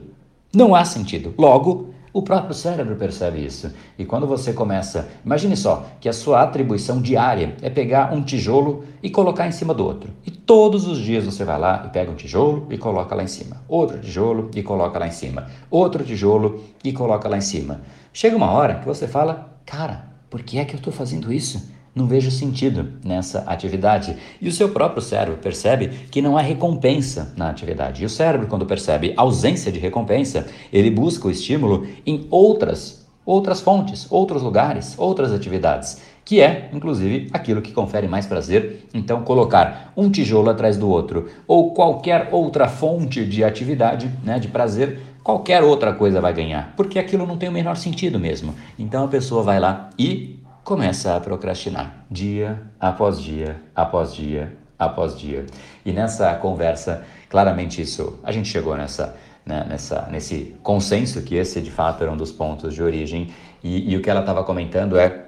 Não 0.53 0.75
há 0.75 0.85
sentido. 0.85 1.33
Logo, 1.37 1.94
o 2.15 2.21
próprio 2.21 2.55
cérebro 2.55 2.95
percebe 2.95 3.45
isso. 3.45 3.73
E 3.99 4.05
quando 4.05 4.25
você 4.25 4.53
começa, 4.53 5.09
imagine 5.25 5.57
só 5.57 5.85
que 5.99 6.07
a 6.07 6.13
sua 6.13 6.43
atribuição 6.43 7.01
diária 7.01 7.57
é 7.61 7.69
pegar 7.69 8.13
um 8.13 8.23
tijolo 8.23 8.85
e 9.03 9.09
colocar 9.09 9.45
em 9.45 9.51
cima 9.51 9.73
do 9.73 9.83
outro. 9.83 10.09
E 10.25 10.31
todos 10.31 10.87
os 10.87 10.97
dias 10.97 11.25
você 11.25 11.43
vai 11.43 11.59
lá 11.59 11.83
e 11.85 11.89
pega 11.89 12.09
um 12.09 12.15
tijolo 12.15 12.67
e 12.69 12.77
coloca 12.77 13.13
lá 13.13 13.21
em 13.21 13.27
cima. 13.27 13.57
Outro 13.67 13.99
tijolo 13.99 14.49
e 14.55 14.63
coloca 14.63 14.97
lá 14.97 15.07
em 15.07 15.11
cima. 15.11 15.47
Outro 15.69 16.05
tijolo 16.05 16.63
e 16.85 16.93
coloca 16.93 17.27
lá 17.27 17.35
em 17.35 17.41
cima. 17.41 17.81
Chega 18.13 18.37
uma 18.37 18.49
hora 18.49 18.75
que 18.75 18.85
você 18.85 19.09
fala, 19.09 19.53
cara, 19.65 20.05
por 20.29 20.41
que 20.41 20.57
é 20.57 20.63
que 20.63 20.73
eu 20.73 20.77
estou 20.77 20.93
fazendo 20.93 21.33
isso? 21.33 21.69
Não 21.95 22.05
vejo 22.05 22.29
sentido 22.29 22.93
nessa 23.03 23.39
atividade. 23.47 24.17
E 24.41 24.49
o 24.49 24.51
seu 24.51 24.69
próprio 24.69 25.01
cérebro 25.01 25.39
percebe 25.41 25.87
que 26.11 26.21
não 26.21 26.37
há 26.37 26.41
recompensa 26.41 27.33
na 27.37 27.49
atividade. 27.49 28.03
E 28.03 28.05
o 28.05 28.09
cérebro, 28.09 28.47
quando 28.47 28.65
percebe 28.65 29.13
ausência 29.15 29.71
de 29.71 29.79
recompensa, 29.79 30.45
ele 30.73 30.91
busca 30.91 31.27
o 31.27 31.31
estímulo 31.31 31.87
em 32.05 32.27
outras, 32.29 33.07
outras 33.25 33.61
fontes, 33.61 34.11
outros 34.11 34.43
lugares, 34.43 34.93
outras 34.97 35.31
atividades, 35.31 36.01
que 36.25 36.41
é, 36.41 36.69
inclusive, 36.73 37.29
aquilo 37.31 37.61
que 37.61 37.71
confere 37.71 38.07
mais 38.07 38.25
prazer. 38.25 38.85
Então, 38.93 39.23
colocar 39.23 39.93
um 39.95 40.11
tijolo 40.11 40.49
atrás 40.49 40.75
do 40.75 40.89
outro 40.89 41.29
ou 41.47 41.73
qualquer 41.73 42.29
outra 42.31 42.67
fonte 42.67 43.23
de 43.23 43.41
atividade, 43.41 44.11
né, 44.21 44.37
de 44.37 44.49
prazer, 44.49 44.99
qualquer 45.23 45.63
outra 45.63 45.93
coisa 45.93 46.19
vai 46.19 46.33
ganhar, 46.33 46.73
porque 46.75 46.99
aquilo 46.99 47.25
não 47.25 47.37
tem 47.37 47.49
o 47.49 47.51
menor 47.51 47.77
sentido 47.77 48.19
mesmo. 48.19 48.53
Então 48.77 49.05
a 49.05 49.07
pessoa 49.07 49.41
vai 49.41 49.59
lá 49.59 49.89
e 49.97 50.39
começa 50.65 51.15
a 51.15 51.19
procrastinar 51.19 52.05
dia 52.09 52.59
após 52.79 53.21
dia, 53.21 53.61
após 53.75 54.15
dia, 54.15 54.57
após 54.79 55.15
dia. 55.15 55.45
E 55.85 55.93
nessa 55.93 56.33
conversa, 56.33 57.05
claramente 57.29 57.79
isso, 57.79 58.17
a 58.23 58.31
gente 58.31 58.49
chegou 58.49 58.75
nessa, 58.75 59.15
né, 59.45 59.63
nessa, 59.69 60.07
nesse 60.11 60.55
consenso 60.63 61.21
que 61.21 61.35
esse 61.35 61.61
de 61.61 61.69
fato 61.69 62.01
era 62.01 62.11
um 62.11 62.17
dos 62.17 62.31
pontos 62.31 62.73
de 62.73 62.81
origem. 62.81 63.29
E, 63.63 63.91
e 63.91 63.95
o 63.95 64.01
que 64.01 64.09
ela 64.09 64.21
estava 64.21 64.43
comentando 64.43 64.97
é, 64.97 65.27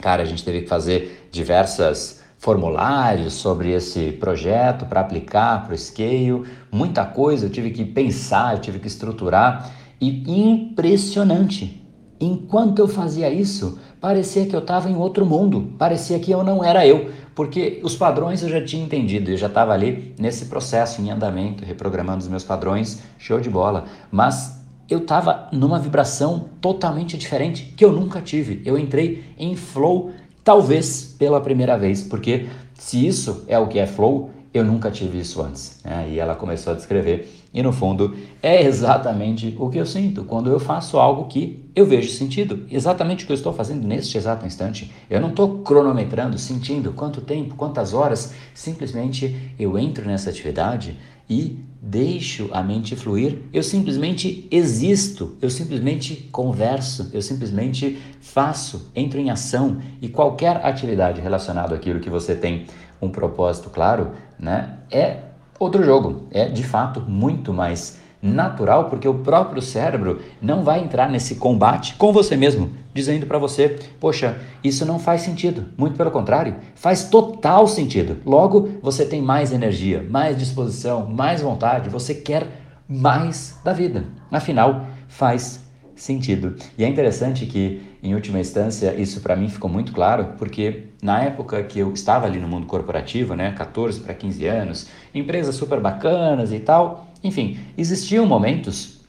cara, 0.00 0.22
a 0.22 0.26
gente 0.26 0.44
teve 0.44 0.62
que 0.62 0.68
fazer 0.68 1.28
diversas 1.32 2.22
formulários 2.38 3.34
sobre 3.34 3.72
esse 3.72 4.12
projeto 4.12 4.86
para 4.86 5.00
aplicar 5.00 5.64
para 5.66 5.74
o 5.74 5.76
Scale, 5.76 6.44
muita 6.70 7.04
coisa 7.04 7.46
eu 7.46 7.50
tive 7.50 7.72
que 7.72 7.84
pensar, 7.84 8.54
eu 8.54 8.60
tive 8.60 8.78
que 8.78 8.86
estruturar 8.86 9.72
e 10.00 10.22
impressionante. 10.40 11.84
Enquanto 12.20 12.78
eu 12.78 12.88
fazia 12.88 13.28
isso, 13.30 13.78
parecia 14.00 14.46
que 14.46 14.54
eu 14.54 14.60
estava 14.60 14.88
em 14.88 14.96
outro 14.96 15.26
mundo, 15.26 15.72
parecia 15.78 16.18
que 16.18 16.30
eu 16.30 16.42
não 16.42 16.62
era 16.62 16.86
eu, 16.86 17.10
porque 17.34 17.80
os 17.82 17.96
padrões 17.96 18.42
eu 18.42 18.48
já 18.48 18.64
tinha 18.64 18.84
entendido, 18.84 19.30
eu 19.30 19.36
já 19.36 19.46
estava 19.46 19.72
ali 19.72 20.14
nesse 20.18 20.46
processo 20.46 21.00
em 21.00 21.10
andamento, 21.10 21.64
reprogramando 21.64 22.18
os 22.18 22.28
meus 22.28 22.44
padrões, 22.44 23.00
show 23.18 23.40
de 23.40 23.50
bola, 23.50 23.84
mas 24.10 24.58
eu 24.88 24.98
estava 24.98 25.48
numa 25.52 25.78
vibração 25.78 26.48
totalmente 26.60 27.16
diferente 27.16 27.74
que 27.76 27.84
eu 27.84 27.92
nunca 27.92 28.22
tive. 28.22 28.62
Eu 28.64 28.78
entrei 28.78 29.24
em 29.38 29.54
flow, 29.54 30.12
talvez 30.42 31.14
pela 31.18 31.40
primeira 31.40 31.76
vez, 31.76 32.02
porque 32.02 32.46
se 32.74 33.06
isso 33.06 33.44
é 33.46 33.58
o 33.58 33.66
que 33.66 33.78
é 33.78 33.86
flow, 33.86 34.30
eu 34.52 34.64
nunca 34.64 34.90
tive 34.90 35.20
isso 35.20 35.42
antes. 35.42 35.80
Né? 35.84 36.10
E 36.10 36.18
ela 36.18 36.34
começou 36.34 36.72
a 36.72 36.76
descrever 36.76 37.28
e 37.52 37.62
no 37.62 37.72
fundo, 37.72 38.14
é 38.42 38.62
exatamente 38.62 39.56
o 39.58 39.70
que 39.70 39.78
eu 39.78 39.86
sinto 39.86 40.22
quando 40.24 40.50
eu 40.50 40.60
faço 40.60 40.98
algo 40.98 41.24
que 41.24 41.64
eu 41.74 41.86
vejo 41.86 42.10
sentido. 42.10 42.66
Exatamente 42.70 43.24
o 43.24 43.26
que 43.26 43.32
eu 43.32 43.36
estou 43.36 43.52
fazendo 43.52 43.86
neste 43.86 44.18
exato 44.18 44.46
instante. 44.46 44.92
Eu 45.08 45.20
não 45.20 45.30
estou 45.30 45.60
cronometrando, 45.60 46.38
sentindo 46.38 46.92
quanto 46.92 47.22
tempo, 47.22 47.54
quantas 47.54 47.94
horas. 47.94 48.34
Simplesmente 48.52 49.54
eu 49.58 49.78
entro 49.78 50.06
nessa 50.06 50.28
atividade 50.28 50.98
e 51.28 51.58
deixo 51.80 52.50
a 52.52 52.62
mente 52.62 52.94
fluir. 52.94 53.38
Eu 53.50 53.62
simplesmente 53.62 54.46
existo, 54.50 55.36
eu 55.40 55.48
simplesmente 55.48 56.28
converso, 56.30 57.08
eu 57.14 57.22
simplesmente 57.22 57.98
faço, 58.20 58.90
entro 58.94 59.18
em 59.18 59.30
ação. 59.30 59.78
E 60.02 60.08
qualquer 60.08 60.64
atividade 60.66 61.20
relacionada 61.22 61.74
àquilo 61.74 62.00
que 62.00 62.10
você 62.10 62.34
tem 62.34 62.66
um 63.00 63.08
propósito 63.08 63.70
claro, 63.70 64.12
né, 64.38 64.70
é 64.90 65.18
outro 65.58 65.82
jogo. 65.82 66.26
É 66.30 66.48
de 66.48 66.62
fato 66.62 67.00
muito 67.00 67.52
mais 67.52 67.98
natural, 68.20 68.90
porque 68.90 69.08
o 69.08 69.14
próprio 69.14 69.62
cérebro 69.62 70.20
não 70.42 70.64
vai 70.64 70.80
entrar 70.80 71.08
nesse 71.08 71.36
combate 71.36 71.94
com 71.94 72.12
você 72.12 72.36
mesmo, 72.36 72.70
dizendo 72.92 73.26
para 73.26 73.38
você: 73.38 73.78
Poxa, 74.00 74.36
isso 74.62 74.84
não 74.84 74.98
faz 74.98 75.22
sentido. 75.22 75.66
Muito 75.76 75.96
pelo 75.96 76.10
contrário, 76.10 76.56
faz 76.74 77.04
total 77.04 77.66
sentido. 77.66 78.18
Logo, 78.26 78.78
você 78.82 79.04
tem 79.04 79.22
mais 79.22 79.52
energia, 79.52 80.04
mais 80.08 80.36
disposição, 80.36 81.06
mais 81.06 81.40
vontade, 81.40 81.88
você 81.88 82.14
quer 82.14 82.46
mais 82.88 83.58
da 83.62 83.72
vida. 83.72 84.04
Afinal, 84.30 84.86
faz 85.06 85.60
sentido. 85.94 86.56
E 86.76 86.84
é 86.84 86.88
interessante 86.88 87.44
que, 87.46 87.82
em 88.02 88.14
última 88.14 88.38
instância, 88.38 88.94
isso 88.94 89.20
para 89.20 89.34
mim 89.34 89.48
ficou 89.48 89.68
muito 89.68 89.92
claro, 89.92 90.34
porque 90.38 90.84
na 91.02 91.22
época 91.22 91.62
que 91.64 91.78
eu 91.78 91.92
estava 91.92 92.26
ali 92.26 92.38
no 92.38 92.46
mundo 92.46 92.66
corporativo, 92.66 93.34
né, 93.34 93.52
14 93.52 94.00
para 94.00 94.14
15 94.14 94.46
anos, 94.46 94.86
empresas 95.14 95.54
super 95.56 95.80
bacanas 95.80 96.52
e 96.52 96.60
tal, 96.60 97.08
enfim, 97.22 97.58
existiam 97.76 98.24
momentos 98.24 99.00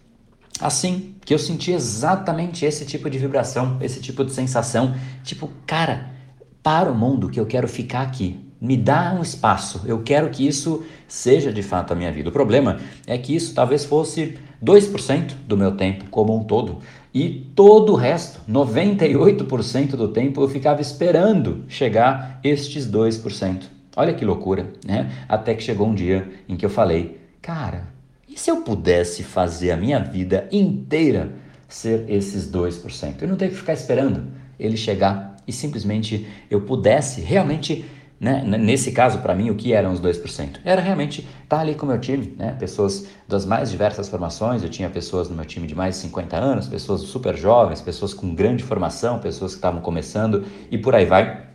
assim 0.60 1.16
que 1.24 1.34
eu 1.34 1.40
sentia 1.40 1.76
exatamente 1.76 2.66
esse 2.66 2.86
tipo 2.86 3.10
de 3.10 3.20
vibração, 3.20 3.78
esse 3.82 4.02
tipo 4.02 4.26
de 4.26 4.34
sensação, 4.34 4.96
tipo, 5.24 5.50
cara, 5.66 6.10
para 6.64 6.92
o 6.92 6.96
mundo 6.96 7.30
que 7.30 7.40
eu 7.40 7.46
quero 7.46 7.68
ficar 7.68 8.02
aqui. 8.02 8.40
Me 8.60 8.76
dá 8.76 9.16
um 9.18 9.22
espaço, 9.22 9.84
eu 9.86 10.02
quero 10.02 10.30
que 10.30 10.46
isso 10.46 10.84
seja 11.08 11.54
de 11.54 11.64
fato 11.64 11.94
a 11.94 11.96
minha 11.96 12.12
vida. 12.12 12.28
O 12.28 12.32
problema 12.32 12.80
é 13.08 13.18
que 13.18 13.34
isso 13.34 13.54
talvez 13.54 13.86
fosse 13.86 14.38
2% 14.62 15.34
do 15.48 15.56
meu 15.56 15.78
tempo 15.78 16.06
como 16.10 16.36
um 16.36 16.44
todo. 16.44 16.80
E 17.14 17.52
todo 17.56 17.94
o 17.94 17.96
resto, 17.96 18.40
98% 18.50 19.92
do 19.92 20.10
tempo, 20.10 20.42
eu 20.42 20.48
ficava 20.48 20.82
esperando 20.82 21.64
chegar 21.68 22.40
estes 22.44 22.90
2%. 22.90 23.64
Olha 23.96 24.14
que 24.14 24.24
loucura, 24.24 24.72
né? 24.86 25.12
Até 25.28 25.56
que 25.56 25.64
chegou 25.64 25.88
um 25.88 25.96
dia 25.96 26.30
em 26.48 26.56
que 26.56 26.66
eu 26.66 26.70
falei, 26.70 27.20
cara, 27.42 27.88
e 28.28 28.38
se 28.38 28.52
eu 28.52 28.62
pudesse 28.62 29.24
fazer 29.24 29.72
a 29.72 29.78
minha 29.78 30.00
vida 30.00 30.48
inteira 30.52 31.34
ser 31.68 32.06
esses 32.08 32.50
2%? 32.52 33.22
Eu 33.22 33.28
não 33.28 33.36
tenho 33.36 33.52
que 33.52 33.58
ficar 33.58 33.74
esperando 33.74 34.28
ele 34.60 34.78
chegar 34.78 35.36
e 35.48 35.52
simplesmente 35.52 36.28
eu 36.50 36.62
pudesse 36.62 37.22
realmente 37.22 37.86
né? 38.20 38.44
Nesse 38.44 38.92
caso, 38.92 39.20
para 39.20 39.34
mim, 39.34 39.50
o 39.50 39.56
que 39.56 39.72
eram 39.72 39.94
os 39.94 40.02
2%? 40.02 40.58
Era 40.66 40.82
realmente 40.82 41.22
estar 41.22 41.58
tá 41.58 41.60
ali 41.60 41.74
com 41.74 41.86
o 41.86 41.90
meu 41.90 42.00
time, 42.00 42.36
né? 42.38 42.54
pessoas 42.60 43.08
das 43.28 43.46
mais 43.46 43.72
diversas 43.72 44.10
formações. 44.10 44.62
Eu 44.62 44.70
tinha 44.70 44.90
pessoas 44.90 45.30
no 45.30 45.36
meu 45.36 45.46
time 45.46 45.66
de 45.66 45.74
mais 45.74 45.96
de 45.96 46.02
50 46.02 46.36
anos, 46.36 46.68
pessoas 46.68 47.02
super 47.02 47.38
jovens, 47.38 47.82
pessoas 47.82 48.14
com 48.14 48.36
grande 48.36 48.64
formação, 48.64 49.20
pessoas 49.20 49.54
que 49.54 49.58
estavam 49.58 49.80
começando 49.80 50.46
e 50.70 50.78
por 50.78 50.94
aí 50.94 51.06
vai. 51.06 51.46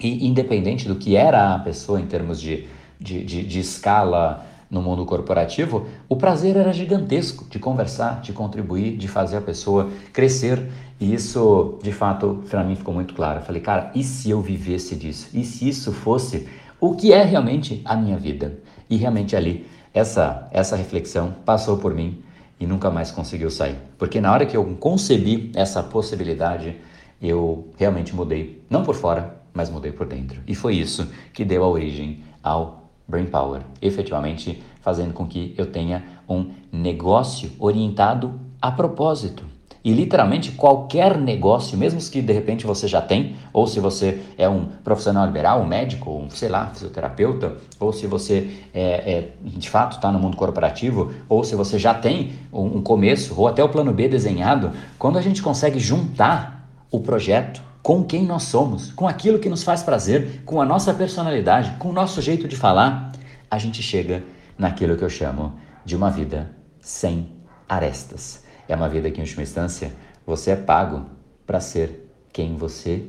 E 0.00 0.26
independente 0.26 0.88
do 0.88 0.96
que 0.96 1.14
era 1.14 1.54
a 1.54 1.58
pessoa 1.60 2.00
em 2.00 2.06
termos 2.06 2.40
de, 2.40 2.66
de, 3.00 3.22
de, 3.24 3.44
de 3.44 3.60
escala 3.60 4.44
no 4.70 4.82
mundo 4.82 5.04
corporativo, 5.06 5.86
o 6.08 6.16
prazer 6.16 6.56
era 6.56 6.72
gigantesco 6.72 7.46
de 7.48 7.58
conversar, 7.58 8.20
de 8.20 8.32
contribuir, 8.32 8.96
de 8.96 9.08
fazer 9.08 9.38
a 9.38 9.40
pessoa 9.40 9.90
crescer. 10.12 10.70
E 11.00 11.14
isso, 11.14 11.78
de 11.82 11.92
fato, 11.92 12.42
para 12.50 12.62
mim 12.62 12.76
ficou 12.76 12.92
muito 12.92 13.14
claro. 13.14 13.40
Eu 13.40 13.44
falei, 13.44 13.62
cara, 13.62 13.90
e 13.94 14.04
se 14.04 14.30
eu 14.30 14.40
vivesse 14.42 14.94
disso? 14.94 15.28
E 15.32 15.44
se 15.44 15.68
isso 15.68 15.92
fosse 15.92 16.46
o 16.80 16.94
que 16.94 17.12
é 17.12 17.22
realmente 17.24 17.80
a 17.84 17.96
minha 17.96 18.18
vida? 18.18 18.58
E 18.90 18.96
realmente 18.96 19.34
ali, 19.34 19.66
essa, 19.92 20.48
essa 20.50 20.76
reflexão 20.76 21.34
passou 21.44 21.78
por 21.78 21.94
mim 21.94 22.22
e 22.60 22.66
nunca 22.66 22.90
mais 22.90 23.10
conseguiu 23.10 23.50
sair. 23.50 23.76
Porque 23.96 24.20
na 24.20 24.32
hora 24.32 24.46
que 24.46 24.56
eu 24.56 24.64
concebi 24.78 25.50
essa 25.54 25.82
possibilidade, 25.82 26.76
eu 27.20 27.68
realmente 27.76 28.14
mudei, 28.14 28.62
não 28.68 28.82
por 28.82 28.94
fora, 28.94 29.40
mas 29.52 29.70
mudei 29.70 29.92
por 29.92 30.06
dentro. 30.06 30.40
E 30.46 30.54
foi 30.54 30.76
isso 30.76 31.08
que 31.32 31.44
deu 31.44 31.64
a 31.64 31.68
origem 31.68 32.22
ao 32.42 32.87
Brain 33.08 33.26
Power, 33.26 33.62
efetivamente 33.80 34.62
fazendo 34.82 35.14
com 35.14 35.26
que 35.26 35.54
eu 35.56 35.66
tenha 35.66 36.04
um 36.28 36.50
negócio 36.70 37.50
orientado 37.58 38.38
a 38.60 38.70
propósito. 38.70 39.44
E 39.82 39.92
literalmente 39.92 40.52
qualquer 40.52 41.16
negócio, 41.16 41.78
mesmo 41.78 42.00
que 42.10 42.20
de 42.20 42.32
repente 42.32 42.66
você 42.66 42.86
já 42.86 43.00
tem, 43.00 43.36
ou 43.52 43.66
se 43.66 43.80
você 43.80 44.20
é 44.36 44.46
um 44.46 44.66
profissional 44.84 45.24
liberal, 45.24 45.62
um 45.62 45.66
médico, 45.66 46.10
um, 46.10 46.28
sei 46.28 46.50
lá, 46.50 46.66
fisioterapeuta, 46.66 47.56
ou 47.80 47.92
se 47.92 48.06
você 48.06 48.50
é, 48.74 49.12
é 49.12 49.28
de 49.42 49.70
fato 49.70 49.96
está 49.96 50.12
no 50.12 50.18
mundo 50.18 50.36
corporativo, 50.36 51.12
ou 51.28 51.42
se 51.44 51.54
você 51.54 51.78
já 51.78 51.94
tem 51.94 52.32
um, 52.52 52.78
um 52.78 52.82
começo, 52.82 53.34
ou 53.38 53.48
até 53.48 53.64
o 53.64 53.68
plano 53.68 53.92
B 53.92 54.08
desenhado, 54.08 54.72
quando 54.98 55.16
a 55.16 55.22
gente 55.22 55.40
consegue 55.40 55.78
juntar 55.78 56.68
o 56.90 57.00
projeto 57.00 57.62
com 57.82 58.04
quem 58.04 58.24
nós 58.24 58.44
somos, 58.44 58.92
com 58.92 59.06
aquilo 59.06 59.38
que 59.38 59.48
nos 59.48 59.62
faz 59.62 59.82
prazer, 59.82 60.42
com 60.44 60.60
a 60.60 60.64
nossa 60.64 60.92
personalidade, 60.92 61.76
com 61.78 61.88
o 61.88 61.92
nosso 61.92 62.20
jeito 62.20 62.46
de 62.46 62.56
falar, 62.56 63.12
a 63.50 63.58
gente 63.58 63.82
chega 63.82 64.22
naquilo 64.56 64.96
que 64.96 65.04
eu 65.04 65.10
chamo 65.10 65.54
de 65.84 65.96
uma 65.96 66.10
vida 66.10 66.50
sem 66.80 67.32
arestas. 67.68 68.44
É 68.68 68.76
uma 68.76 68.88
vida 68.88 69.10
que, 69.10 69.20
em 69.20 69.24
última 69.24 69.42
instância, 69.42 69.92
você 70.26 70.50
é 70.50 70.56
pago 70.56 71.06
para 71.46 71.60
ser 71.60 72.10
quem 72.32 72.56
você 72.56 73.06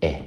é. 0.00 0.22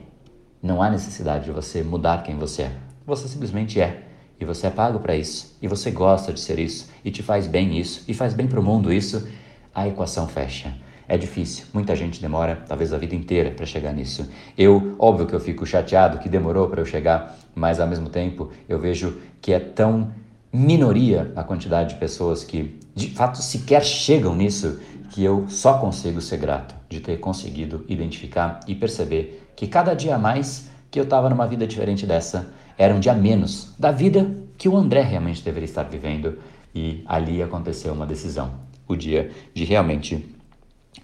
Não 0.62 0.82
há 0.82 0.90
necessidade 0.90 1.46
de 1.46 1.52
você 1.52 1.82
mudar 1.82 2.22
quem 2.22 2.38
você 2.38 2.64
é. 2.64 2.72
Você 3.06 3.28
simplesmente 3.28 3.82
é. 3.82 4.04
e 4.40 4.46
você 4.46 4.68
é 4.68 4.70
pago 4.70 5.00
para 5.00 5.16
isso, 5.16 5.56
e 5.62 5.68
você 5.68 5.92
gosta 5.92 6.34
de 6.34 6.40
ser 6.40 6.58
isso, 6.58 6.90
e 7.06 7.12
te 7.12 7.22
faz 7.22 7.46
bem 7.46 7.80
isso, 7.80 8.04
e 8.08 8.14
faz 8.14 8.34
bem 8.34 8.48
para 8.48 8.60
o 8.60 8.64
mundo 8.64 8.92
isso, 8.92 9.28
a 9.74 9.88
equação 9.88 10.28
fecha. 10.28 10.74
É 11.08 11.18
difícil, 11.18 11.66
muita 11.74 11.96
gente 11.96 12.22
demora 12.22 12.64
talvez 12.68 12.94
a 12.94 12.98
vida 12.98 13.16
inteira 13.16 13.52
para 13.52 13.66
chegar 13.66 13.94
nisso. 13.94 14.30
Eu, 14.58 14.96
óbvio 14.98 15.28
que 15.28 15.34
eu 15.34 15.40
fico 15.40 15.66
chateado 15.66 16.20
que 16.20 16.30
demorou 16.30 16.70
para 16.70 16.82
eu 16.82 16.86
chegar, 16.86 17.38
mas 17.54 17.80
ao 17.80 17.88
mesmo 17.88 18.10
tempo 18.10 18.50
eu 18.68 18.80
vejo 18.80 19.18
que 19.42 19.52
é 19.52 19.60
tão 19.60 20.12
minoria 20.54 21.32
a 21.36 21.44
quantidade 21.44 21.94
de 21.94 22.00
pessoas 22.00 22.44
que 22.44 22.80
de 22.94 23.10
fato 23.12 23.38
sequer 23.38 23.84
chegam 23.84 24.36
nisso 24.36 24.80
que 25.12 25.24
eu 25.24 25.46
só 25.48 25.78
consigo 25.78 26.22
ser 26.22 26.38
grato 26.38 26.76
de 26.90 27.00
ter 27.00 27.18
conseguido 27.20 27.86
identificar 27.88 28.60
e 28.68 28.76
perceber 28.76 29.48
que 29.56 29.68
cada 29.68 29.94
dia 29.94 30.16
a 30.16 30.20
mais 30.20 30.70
que 30.90 31.00
eu 31.00 31.04
estava 31.04 31.30
numa 31.30 31.48
vida 31.48 31.66
diferente 31.66 32.06
dessa 32.06 32.50
era 32.78 32.94
um 32.94 33.00
dia 33.00 33.14
menos 33.14 33.74
da 33.78 33.92
vida 33.92 34.30
que 34.58 34.68
o 34.68 34.78
André 34.78 35.02
realmente 35.02 35.44
deveria 35.44 35.66
estar 35.66 35.84
vivendo. 35.84 36.38
E 36.74 37.04
ali 37.06 37.42
aconteceu 37.42 37.94
uma 37.94 38.06
decisão, 38.06 38.54
o 38.88 38.96
dia 38.96 39.32
de 39.54 39.64
realmente 39.66 40.26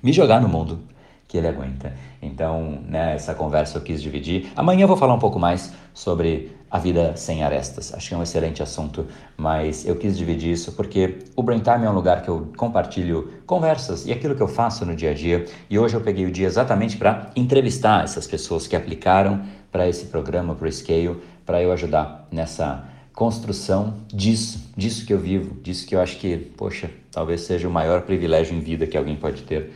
me 0.01 0.11
jogar 0.13 0.41
no 0.41 0.47
mundo 0.47 0.79
que 1.27 1.37
ele 1.37 1.47
aguenta. 1.47 1.93
Então, 2.21 2.79
né, 2.87 3.15
essa 3.15 3.33
conversa 3.33 3.77
eu 3.77 3.81
quis 3.81 4.01
dividir. 4.01 4.51
Amanhã 4.55 4.83
eu 4.83 4.87
vou 4.87 4.97
falar 4.97 5.13
um 5.13 5.19
pouco 5.19 5.37
mais 5.37 5.73
sobre 5.93 6.55
a 6.69 6.79
vida 6.79 7.15
sem 7.15 7.43
arestas. 7.43 7.93
Acho 7.93 8.09
que 8.09 8.15
é 8.15 8.17
um 8.17 8.23
excelente 8.23 8.63
assunto, 8.63 9.05
mas 9.35 9.85
eu 9.85 9.95
quis 9.95 10.17
dividir 10.17 10.51
isso 10.51 10.73
porque 10.73 11.19
o 11.35 11.43
Brain 11.43 11.59
Time 11.59 11.85
é 11.85 11.89
um 11.89 11.93
lugar 11.93 12.21
que 12.21 12.29
eu 12.29 12.51
compartilho 12.57 13.33
conversas 13.45 14.05
e 14.05 14.11
aquilo 14.11 14.35
que 14.35 14.41
eu 14.41 14.47
faço 14.47 14.85
no 14.85 14.95
dia 14.95 15.11
a 15.11 15.13
dia. 15.13 15.45
E 15.69 15.77
hoje 15.77 15.95
eu 15.95 16.01
peguei 16.01 16.25
o 16.25 16.31
dia 16.31 16.47
exatamente 16.47 16.97
para 16.97 17.29
entrevistar 17.35 18.03
essas 18.03 18.27
pessoas 18.27 18.67
que 18.67 18.75
aplicaram 18.75 19.41
para 19.71 19.87
esse 19.87 20.05
programa, 20.05 20.55
para 20.55 20.67
o 20.67 20.71
Scale, 20.71 21.17
para 21.45 21.61
eu 21.61 21.71
ajudar 21.71 22.27
nessa 22.31 22.85
construção 23.13 23.95
disso, 24.07 24.71
disso 24.75 25.05
que 25.05 25.13
eu 25.13 25.19
vivo, 25.19 25.59
disso 25.61 25.87
que 25.87 25.95
eu 25.95 26.01
acho 26.01 26.17
que, 26.17 26.37
poxa, 26.37 26.89
talvez 27.17 27.41
seja 27.41 27.67
o 27.67 27.71
maior 27.71 28.03
privilégio 28.03 28.55
em 28.55 28.59
vida 28.59 28.85
que 28.85 28.95
alguém 28.95 29.15
pode 29.15 29.41
ter 29.41 29.71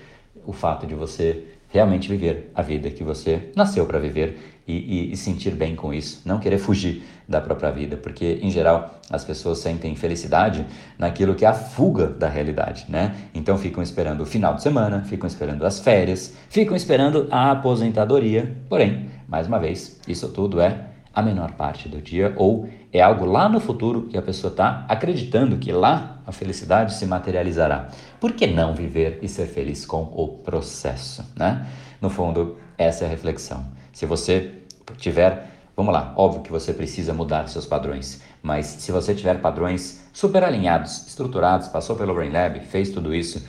o 0.45 0.53
fato 0.53 0.86
de 0.86 0.93
você 0.93 1.43
realmente 1.69 2.07
viver 2.07 2.51
a 2.53 2.62
vida 2.62 2.91
que 2.91 3.03
você 3.03 3.50
nasceu 3.55 3.83
para 3.88 3.98
viver 3.98 4.60
e, 4.67 4.74
e, 4.74 5.12
e, 5.12 5.17
sentir 5.17 5.50
bem 5.55 5.75
com 5.75 5.91
isso, 5.91 6.21
não 6.24 6.39
querer 6.39 6.60
fugir 6.60 7.03
da 7.27 7.41
própria 7.41 7.71
vida, 7.71 7.98
porque 7.98 8.38
em 8.43 8.51
geral 8.51 9.01
as 9.10 9.25
pessoas 9.25 9.57
sentem 9.57 9.95
felicidade 9.95 10.67
naquilo 11.00 11.33
que 11.33 11.43
é 11.43 11.48
a 11.48 11.53
fuga 11.53 12.05
da 12.05 12.29
realidade, 12.29 12.86
né? 12.88 13.15
Então 13.33 13.57
ficam 13.57 13.81
esperando 13.81 14.21
o 14.21 14.25
final 14.25 14.53
de 14.53 14.62
semana, 14.62 15.01
ficam 15.01 15.25
esperando 15.25 15.65
as 15.65 15.79
férias, 15.79 16.36
ficam 16.48 16.75
esperando 16.77 17.27
a 17.31 17.50
aposentadoria. 17.50 18.55
Porém, 18.69 19.10
mais 19.27 19.48
uma 19.48 19.57
vez, 19.57 20.00
isso 20.07 20.29
tudo 20.29 20.62
é 20.62 20.90
a 21.13 21.21
menor 21.21 21.51
parte 21.53 21.89
do 21.89 22.01
dia 22.01 22.33
ou 22.37 22.69
é 22.91 23.01
algo 23.01 23.25
lá 23.25 23.49
no 23.49 23.59
futuro 23.59 24.03
que 24.03 24.17
a 24.17 24.21
pessoa 24.21 24.51
está 24.51 24.85
acreditando 24.87 25.57
que 25.57 25.71
lá 25.71 26.21
a 26.25 26.31
felicidade 26.31 26.93
se 26.93 27.05
materializará. 27.05 27.89
Por 28.19 28.33
que 28.33 28.47
não 28.47 28.73
viver 28.73 29.19
e 29.21 29.27
ser 29.27 29.47
feliz 29.47 29.85
com 29.85 30.03
o 30.03 30.27
processo, 30.27 31.25
né? 31.35 31.67
No 31.99 32.09
fundo, 32.09 32.57
essa 32.77 33.03
é 33.03 33.07
a 33.07 33.09
reflexão. 33.09 33.65
Se 33.93 34.05
você 34.05 34.53
tiver, 34.97 35.47
vamos 35.75 35.93
lá, 35.93 36.13
óbvio 36.15 36.41
que 36.41 36.51
você 36.51 36.73
precisa 36.73 37.13
mudar 37.13 37.47
seus 37.47 37.65
padrões, 37.65 38.21
mas 38.41 38.65
se 38.65 38.91
você 38.91 39.13
tiver 39.13 39.39
padrões 39.39 40.07
super 40.13 40.43
alinhados, 40.43 41.07
estruturados, 41.07 41.67
passou 41.67 41.95
pelo 41.95 42.13
Brain 42.13 42.31
Lab, 42.31 42.59
fez 42.61 42.89
tudo 42.89 43.13
isso 43.13 43.45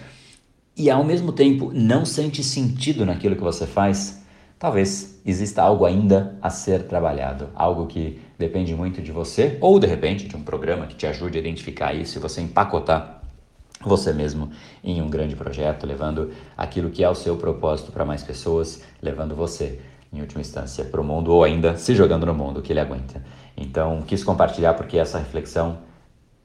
e 0.76 0.90
ao 0.90 1.04
mesmo 1.04 1.32
tempo 1.32 1.70
não 1.74 2.04
sente 2.04 2.42
sentido 2.42 3.04
naquilo 3.04 3.36
que 3.36 3.42
você 3.42 3.66
faz, 3.66 4.21
talvez 4.62 5.20
exista 5.26 5.60
algo 5.60 5.84
ainda 5.84 6.36
a 6.40 6.48
ser 6.48 6.84
trabalhado, 6.84 7.48
algo 7.52 7.88
que 7.88 8.20
depende 8.38 8.72
muito 8.76 9.02
de 9.02 9.10
você 9.10 9.58
ou 9.60 9.76
de 9.80 9.88
repente 9.88 10.28
de 10.28 10.36
um 10.36 10.44
programa 10.44 10.86
que 10.86 10.94
te 10.94 11.04
ajude 11.04 11.36
a 11.36 11.40
identificar 11.40 11.92
isso 11.92 12.16
e 12.16 12.20
você 12.20 12.40
empacotar 12.40 13.24
você 13.84 14.12
mesmo 14.12 14.52
em 14.84 15.02
um 15.02 15.10
grande 15.10 15.34
projeto, 15.34 15.84
levando 15.84 16.30
aquilo 16.56 16.90
que 16.90 17.02
é 17.02 17.10
o 17.10 17.14
seu 17.16 17.36
propósito 17.36 17.90
para 17.90 18.04
mais 18.04 18.22
pessoas, 18.22 18.84
levando 19.02 19.34
você, 19.34 19.80
em 20.12 20.20
última 20.20 20.40
instância, 20.40 20.84
para 20.84 21.00
o 21.00 21.04
mundo 21.04 21.32
ou 21.32 21.42
ainda 21.42 21.76
se 21.76 21.92
jogando 21.92 22.24
no 22.24 22.32
mundo 22.32 22.62
que 22.62 22.72
ele 22.72 22.78
aguenta. 22.78 23.20
Então, 23.56 24.00
quis 24.02 24.22
compartilhar 24.22 24.74
porque 24.74 24.96
essa 24.96 25.18
reflexão 25.18 25.78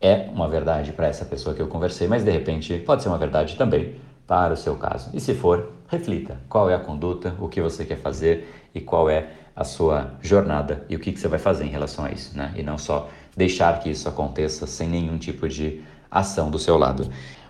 é 0.02 0.28
uma 0.34 0.50
verdade 0.50 0.92
para 0.92 1.06
essa 1.06 1.24
pessoa 1.24 1.56
que 1.56 1.62
eu 1.62 1.68
conversei, 1.68 2.08
mas 2.08 2.24
de 2.24 2.32
repente 2.32 2.80
pode 2.80 3.04
ser 3.04 3.10
uma 3.10 3.20
verdade 3.20 3.56
também 3.56 4.07
para 4.28 4.54
o 4.54 4.58
seu 4.58 4.76
caso. 4.76 5.10
E 5.14 5.20
se 5.20 5.34
for, 5.34 5.72
reflita 5.88 6.38
qual 6.50 6.70
é 6.70 6.76
a 6.76 6.80
conduta, 6.80 7.34
o 7.40 7.48
que 7.48 7.62
você 7.62 7.86
quer 7.86 7.98
fazer 7.98 8.70
e 8.76 8.82
qual 8.82 9.10
é 9.10 9.32
a 9.56 9.64
sua 9.64 10.12
jornada 10.22 10.86
e 10.88 10.96
o 10.96 11.00
que, 11.00 11.18
você 11.18 11.28
vai 11.28 11.40
fazer 11.40 11.66
em 11.66 11.70
relação 11.70 12.06
a 12.06 12.12
isso, 12.12 12.38
né? 12.38 12.54
E 12.56 12.62
não 12.62 12.78
só 12.78 13.10
deixar 13.36 13.80
que 13.80 13.90
isso 13.90 14.08
aconteça 14.08 14.68
sem 14.68 14.88
nenhum 14.88 15.18
tipo 15.18 15.48
de 15.48 15.82
ação 16.12 16.52
do 16.52 16.60
seu 16.60 16.78
lado. 16.78 17.10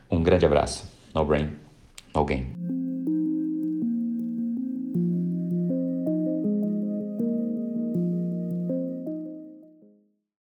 Um 0.10 0.24
grande 0.24 0.46
abraço. 0.46 0.90
No 1.14 1.26
brain, 1.26 1.52
no 2.14 2.24
game. 2.24 2.57